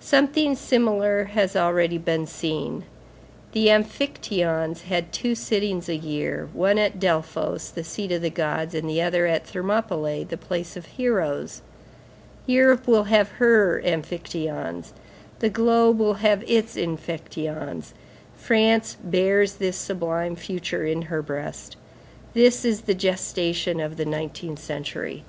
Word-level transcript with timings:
Something 0.00 0.56
similar 0.56 1.24
has 1.24 1.54
already 1.54 1.98
been 1.98 2.26
seen. 2.26 2.84
The 3.52 3.66
amphictyons 3.68 4.84
had 4.84 5.12
two 5.12 5.34
sittings 5.34 5.90
a 5.90 5.94
year, 5.94 6.48
one 6.54 6.78
at 6.78 6.98
Delphos 6.98 7.68
the 7.70 7.84
seat 7.84 8.10
of 8.12 8.22
the 8.22 8.30
gods, 8.30 8.72
the 8.72 9.02
other 9.02 9.26
at 9.26 9.44
Thermopylæ, 9.46 10.26
the 10.30 10.38
place 10.38 10.78
of 10.78 10.86
heroes. 10.86 11.60
Europe 12.46 12.88
will 12.88 13.04
have 13.04 13.32
her 13.32 13.78
amphictyons; 13.84 14.94
the 15.40 15.50
globe 15.50 15.98
will 15.98 16.14
have 16.14 16.42
its 16.48 16.76
amphictyons. 16.76 17.92
France 18.34 18.96
bears 19.04 19.56
this 19.56 19.76
sublime 19.76 20.34
future 20.34 20.86
in 20.86 21.02
her 21.02 21.20
breast. 21.20 21.76
This 22.32 22.64
is 22.64 22.80
the 22.80 22.94
gestation 22.94 23.80
of 23.80 23.98
the 23.98 24.06
nineteenth 24.06 24.60
century. 24.60 25.24